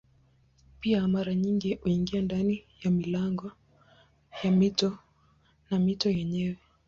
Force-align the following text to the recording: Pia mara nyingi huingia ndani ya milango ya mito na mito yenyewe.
Pia 0.79 1.07
mara 1.07 1.35
nyingi 1.35 1.75
huingia 1.75 2.21
ndani 2.21 2.63
ya 2.81 2.91
milango 2.91 3.51
ya 4.43 4.51
mito 4.51 4.97
na 5.69 5.79
mito 5.79 6.09
yenyewe. 6.09 6.57